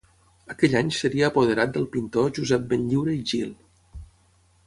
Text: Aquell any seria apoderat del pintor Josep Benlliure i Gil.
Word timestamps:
Aquell 0.53 0.77
any 0.79 0.87
seria 0.99 1.27
apoderat 1.27 1.75
del 1.75 1.85
pintor 1.97 2.33
Josep 2.39 2.65
Benlliure 2.73 3.13
i 3.19 3.23
Gil. 3.33 3.53